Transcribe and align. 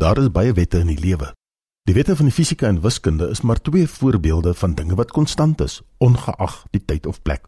Daar 0.00 0.18
is 0.18 0.30
baie 0.32 0.52
wette 0.56 0.78
in 0.80 0.88
die 0.88 1.00
lewe. 1.00 1.26
Die 1.84 1.92
wette 1.92 2.14
van 2.16 2.30
die 2.30 2.32
fisika 2.32 2.64
en 2.70 2.78
wiskunde 2.80 3.26
is 3.28 3.42
maar 3.44 3.58
twee 3.60 3.88
voorbeelde 3.88 4.54
van 4.56 4.74
dinge 4.74 4.94
wat 4.96 5.10
konstant 5.12 5.60
is, 5.60 5.82
ongeag 5.98 6.54
die 6.72 6.80
tyd 6.84 7.06
of 7.06 7.18
plek. 7.22 7.44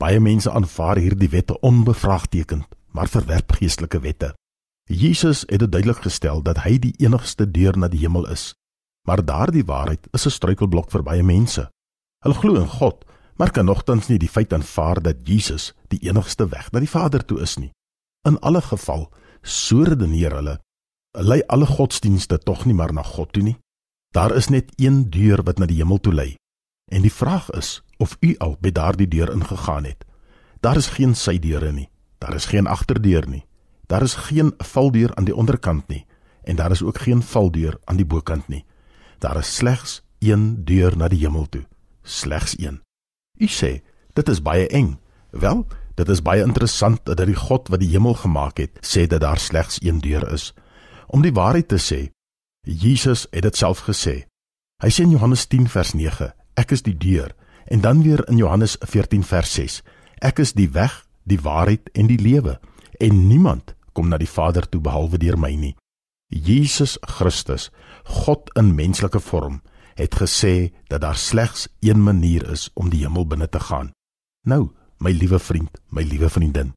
Baie 0.00 0.20
mense 0.20 0.48
aanvaar 0.50 0.96
hierdie 0.96 1.28
wette 1.28 1.58
onbevraagtekend, 1.60 2.64
maar 2.96 3.08
verwerp 3.08 3.52
geestelike 3.58 4.00
wette. 4.00 4.30
Jesus 4.88 5.42
het 5.50 5.60
dit 5.60 5.72
duidelik 5.72 6.00
gestel 6.06 6.40
dat 6.42 6.62
hy 6.64 6.78
die 6.78 6.94
enigste 7.04 7.44
deur 7.50 7.76
na 7.76 7.92
die 7.92 8.00
hemel 8.00 8.30
is. 8.32 8.54
Maar 9.04 9.24
daardie 9.24 9.66
waarheid 9.68 10.08
is 10.16 10.24
'n 10.26 10.36
struikelblok 10.38 10.90
vir 10.90 11.02
baie 11.02 11.22
mense. 11.22 11.68
Hulle 12.24 12.34
glo 12.34 12.54
in 12.54 12.68
God, 12.80 13.04
maar 13.36 13.50
kan 13.50 13.64
nogtans 13.64 14.08
nie 14.08 14.18
die 14.18 14.32
feit 14.32 14.52
aanvaar 14.52 15.02
dat 15.02 15.28
Jesus 15.28 15.74
die 15.88 16.00
enigste 16.08 16.48
weg 16.48 16.72
na 16.72 16.80
die 16.80 16.94
Vader 16.96 17.24
toe 17.24 17.40
is 17.40 17.56
nie. 17.56 17.72
In 18.24 18.40
alle 18.40 18.60
geval, 18.62 19.12
so 19.42 19.82
redeneer 19.82 20.32
hulle 20.32 20.60
lei 21.10 21.42
alle 21.46 21.66
godsdienste 21.66 22.38
tog 22.38 22.64
nie 22.64 22.74
maar 22.74 22.92
na 22.92 23.02
God 23.02 23.32
toe 23.32 23.42
nie. 23.42 23.56
Daar 24.14 24.34
is 24.34 24.48
net 24.48 24.72
een 24.76 25.10
deur 25.10 25.42
wat 25.42 25.58
na 25.58 25.66
die 25.66 25.76
hemel 25.76 25.98
toe 25.98 26.14
lei. 26.14 26.34
En 26.90 27.02
die 27.02 27.12
vraag 27.12 27.50
is 27.50 27.82
of 27.98 28.16
u 28.20 28.36
al 28.38 28.56
by 28.60 28.72
daardie 28.72 29.08
deur 29.08 29.32
ingegaan 29.32 29.84
het. 29.84 30.04
Daar 30.60 30.76
is 30.76 30.86
geen 30.86 31.14
sydeure 31.14 31.72
nie. 31.72 31.88
Daar 32.18 32.34
is 32.34 32.44
geen 32.44 32.66
agterdeur 32.66 33.28
nie. 33.28 33.44
Daar 33.86 34.02
is 34.02 34.14
geen 34.14 34.54
valdeur 34.58 35.14
aan 35.14 35.24
die 35.24 35.36
onderkant 35.36 35.88
nie 35.88 36.06
en 36.42 36.56
daar 36.56 36.70
is 36.70 36.82
ook 36.82 36.98
geen 36.98 37.22
valdeur 37.22 37.78
aan 37.84 37.96
die 37.96 38.06
bokant 38.06 38.48
nie. 38.48 38.64
Daar 39.18 39.36
is 39.36 39.54
slegs 39.54 40.02
een 40.18 40.64
deur 40.64 40.96
na 40.96 41.08
die 41.08 41.18
hemel 41.18 41.46
toe. 41.48 41.66
Slegs 42.02 42.58
een. 42.58 42.80
U 43.38 43.46
sê, 43.46 43.80
dit 44.12 44.28
is 44.28 44.42
baie 44.42 44.66
eng. 44.68 44.98
Wel, 45.30 45.66
dit 45.94 46.08
is 46.08 46.22
baie 46.22 46.42
interessant 46.42 47.04
dat 47.04 47.22
die 47.26 47.36
God 47.36 47.68
wat 47.68 47.80
die 47.80 47.90
hemel 47.92 48.14
gemaak 48.14 48.58
het, 48.58 48.80
sê 48.80 49.06
dat 49.06 49.20
daar 49.20 49.38
slegs 49.38 49.78
een 49.82 50.00
deur 50.00 50.32
is. 50.32 50.52
Om 51.10 51.24
die 51.26 51.34
waarheid 51.34 51.66
te 51.68 51.78
sê, 51.82 52.12
Jesus 52.62 53.26
het 53.34 53.42
dit 53.42 53.56
self 53.56 53.82
gesê. 53.88 54.14
Hy 54.80 54.90
sê 54.94 55.02
in 55.02 55.16
Johannes 55.16 55.48
10 55.50 55.66
vers 55.72 55.90
9, 55.98 56.30
ek 56.60 56.74
is 56.76 56.84
die 56.86 56.94
deur, 56.94 57.34
en 57.66 57.82
dan 57.82 58.04
weer 58.06 58.22
in 58.30 58.38
Johannes 58.38 58.76
14 58.86 59.26
vers 59.26 59.56
6, 59.58 59.80
ek 60.22 60.38
is 60.44 60.54
die 60.54 60.68
weg, 60.70 60.94
die 61.26 61.40
waarheid 61.42 61.90
en 61.98 62.06
die 62.06 62.20
lewe, 62.20 62.60
en 63.02 63.26
niemand 63.26 63.74
kom 63.92 64.06
na 64.08 64.20
die 64.22 64.30
Vader 64.30 64.68
toe 64.70 64.80
behalwe 64.80 65.18
deur 65.18 65.38
my 65.40 65.50
nie. 65.58 65.74
Jesus 66.30 66.94
Christus, 67.18 67.72
God 68.06 68.52
in 68.54 68.76
menslike 68.78 69.18
vorm, 69.18 69.60
het 69.98 70.14
gesê 70.14 70.70
dat 70.86 71.02
daar 71.02 71.18
slegs 71.18 71.66
een 71.82 71.98
manier 71.98 72.46
is 72.54 72.68
om 72.78 72.86
die 72.92 73.02
hemel 73.02 73.26
binne 73.26 73.50
te 73.50 73.58
gaan. 73.58 73.90
Nou, 74.46 74.70
my 75.02 75.10
liewe 75.10 75.42
vriend, 75.42 75.82
my 75.90 76.06
liewe 76.06 76.30
vriendin, 76.30 76.70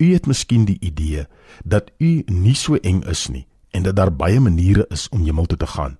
u 0.00 0.12
het 0.12 0.28
miskien 0.28 0.68
die 0.68 0.78
idee 0.84 1.24
dat 1.64 1.88
u 1.98 2.20
nie 2.28 2.54
so 2.56 2.76
eng 2.76 3.06
is 3.08 3.30
nie 3.32 3.46
en 3.70 3.82
dat 3.82 3.96
daar 3.96 4.12
baie 4.12 4.40
maniere 4.40 4.84
is 4.88 5.08
om 5.08 5.24
hemel 5.24 5.46
toe 5.46 5.58
te 5.58 5.66
gaan. 5.66 5.98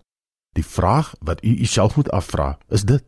Die 0.52 0.66
vraag 0.66 1.14
wat 1.20 1.44
u 1.44 1.60
uself 1.60 1.96
moet 1.96 2.10
afvra, 2.10 2.58
is 2.68 2.84
dit: 2.84 3.04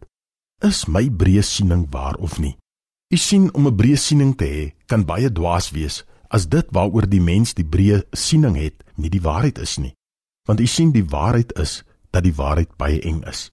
Is 0.58 0.86
my 0.86 1.10
breë 1.10 1.42
siening 1.42 1.86
waar 1.90 2.14
of 2.14 2.38
nie? 2.38 2.56
U 3.12 3.16
sien 3.16 3.54
om 3.54 3.66
'n 3.66 3.76
breë 3.76 3.96
siening 3.96 4.36
te 4.36 4.44
hê, 4.44 4.74
kan 4.86 5.04
baie 5.04 5.32
dwaas 5.32 5.70
wees 5.70 6.04
as 6.28 6.48
dit 6.48 6.66
waaroor 6.70 7.08
die 7.08 7.20
mens 7.20 7.54
die 7.54 7.64
breë 7.64 8.02
siening 8.12 8.56
het, 8.56 8.84
nie 8.96 9.10
die 9.10 9.20
waarheid 9.20 9.58
is 9.58 9.76
nie. 9.78 9.94
Want 10.48 10.60
u 10.60 10.66
sien 10.66 10.92
die 10.92 11.04
waarheid 11.04 11.52
is 11.58 11.84
dat 12.10 12.22
die 12.22 12.34
waarheid 12.34 12.76
baie 12.76 13.00
eng 13.00 13.22
is. 13.28 13.50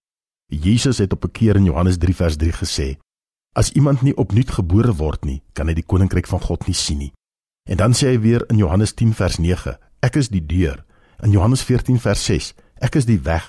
Jesus 0.48 0.98
het 0.98 1.14
op 1.14 1.24
'n 1.26 1.32
keer 1.32 1.56
in 1.56 1.64
Johannes 1.64 1.98
3 1.98 2.16
vers 2.16 2.36
3 2.36 2.52
gesê: 2.52 2.98
As 3.56 3.72
iemand 3.72 4.02
nie 4.02 4.16
opnuut 4.16 4.52
gebore 4.52 4.94
word 4.96 5.26
nie, 5.26 5.42
kan 5.54 5.68
hy 5.68 5.74
die 5.74 5.86
koninkryk 5.86 6.28
van 6.28 6.42
God 6.42 6.68
nie 6.68 6.76
sien 6.76 6.98
nie. 6.98 7.14
En 7.70 7.78
dan 7.78 7.94
sê 7.94 8.08
hy 8.14 8.20
weer 8.20 8.46
in 8.50 8.58
Johannes 8.58 8.94
10 8.94 9.14
vers 9.14 9.38
9: 9.38 9.78
Ek 10.00 10.16
is 10.16 10.30
die 10.30 10.46
deur. 10.46 10.86
In 11.22 11.32
Johannes 11.32 11.62
14 11.68 12.00
vers 12.00 12.22
6, 12.26 12.54
ek 12.80 12.96
is 12.96 13.06
die 13.06 13.20
weg. 13.26 13.44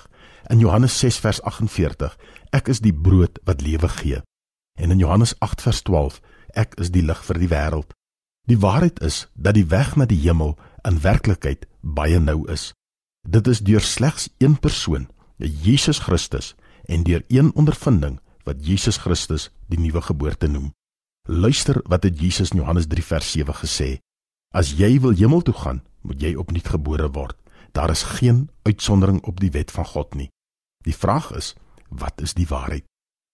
In 0.51 0.59
Johannes 0.59 0.97
6 0.99 1.21
vers 1.23 1.39
48, 1.47 2.17
ek 2.51 2.67
is 2.67 2.81
die 2.83 2.93
brood 2.93 3.39
wat 3.47 3.63
lewe 3.63 3.87
gee. 3.87 4.19
En 4.75 4.91
in 4.91 4.99
Johannes 4.99 5.31
8 5.39 5.61
vers 5.63 5.81
12, 5.87 6.19
ek 6.59 6.75
is 6.83 6.91
die 6.91 7.03
lig 7.05 7.21
vir 7.23 7.39
die 7.39 7.47
wêreld. 7.51 7.95
Die 8.49 8.59
waarheid 8.59 8.99
is 9.05 9.27
dat 9.33 9.55
die 9.55 9.67
weg 9.71 9.95
na 9.95 10.07
die 10.09 10.19
hemel 10.19 10.57
in 10.83 10.99
werklikheid 10.99 11.67
baie 11.79 12.19
nou 12.19 12.43
is. 12.51 12.73
Dit 13.23 13.47
is 13.47 13.61
deur 13.63 13.83
slegs 13.85 14.27
een 14.41 14.57
persoon, 14.59 15.07
Jesus 15.37 16.01
Christus, 16.03 16.55
en 16.89 17.05
deur 17.07 17.23
een 17.29 17.53
ondervinding 17.55 18.19
wat 18.43 18.65
Jesus 18.65 18.97
Christus 18.97 19.49
die 19.69 19.79
nuwe 19.79 20.01
geboorte 20.01 20.49
noem. 20.49 20.71
Luister 21.29 21.79
wat 21.85 22.03
het 22.03 22.19
Jesus 22.19 22.51
in 22.51 22.65
Johannes 22.65 22.89
3 22.89 23.05
vers 23.05 23.31
7 23.31 23.55
gesê: 23.61 23.89
As 24.51 24.73
jy 24.75 24.97
wil 24.99 25.15
hemel 25.15 25.45
toe 25.45 25.53
gaan, 25.53 25.83
moet 26.01 26.21
jy 26.21 26.33
opnuut 26.35 26.67
gebore 26.67 27.07
word. 27.13 27.37
Daar 27.71 27.89
is 27.89 28.03
geen 28.03 28.49
uitsondering 28.61 29.21
op 29.23 29.39
die 29.39 29.51
wet 29.51 29.71
van 29.71 29.85
God 29.85 30.13
nie. 30.13 30.29
Die 30.83 30.95
vraag 30.95 31.31
is, 31.31 31.55
wat 31.89 32.21
is 32.21 32.33
die 32.33 32.47
waarheid? 32.47 32.83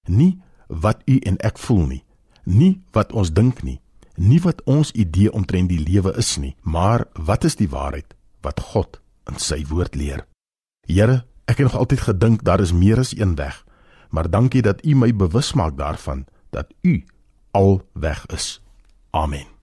Nie 0.07 0.41
wat 0.67 1.01
u 1.05 1.17
en 1.17 1.37
ek 1.37 1.57
voel 1.57 1.85
nie, 1.85 2.03
nie 2.43 2.81
wat 2.91 3.11
ons 3.11 3.31
dink 3.33 3.63
nie, 3.63 3.79
nie 4.15 4.39
wat 4.43 4.63
ons 4.63 4.91
idee 4.91 5.31
omtrent 5.31 5.69
die 5.69 5.79
lewe 5.79 6.13
is 6.17 6.35
nie, 6.37 6.55
maar 6.61 7.05
wat 7.13 7.43
is 7.47 7.55
die 7.55 7.69
waarheid 7.69 8.15
wat 8.41 8.59
God 8.59 9.01
in 9.31 9.39
sy 9.39 9.63
woord 9.69 9.95
leer? 9.95 10.25
Here, 10.87 11.23
ek 11.47 11.59
het 11.59 11.71
nog 11.71 11.79
altyd 11.79 12.05
gedink 12.07 12.43
daar 12.43 12.63
is 12.63 12.75
meer 12.75 12.99
as 12.99 13.15
een 13.15 13.35
weg, 13.35 13.63
maar 14.09 14.29
dankie 14.29 14.61
dat 14.61 14.83
u 14.85 14.95
my 14.95 15.11
bewus 15.15 15.53
maak 15.53 15.77
daarvan 15.77 16.25
dat 16.51 16.71
u 16.81 17.03
al 17.51 17.81
weg 17.93 18.25
is. 18.25 18.59
Amen. 19.11 19.56